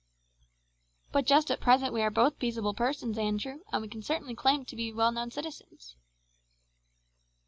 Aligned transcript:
"But 1.11 1.27
just 1.27 1.51
at 1.51 1.59
present 1.59 1.93
we 1.93 2.01
are 2.01 2.09
both 2.09 2.39
peaceable 2.39 2.73
persons, 2.73 3.19
Andrew, 3.19 3.59
and 3.71 3.83
we 3.83 3.87
can 3.87 4.01
certainly 4.01 4.33
claim 4.33 4.65
to 4.65 4.75
be 4.75 4.91
well 4.91 5.11
known 5.11 5.29
citizens." 5.29 5.95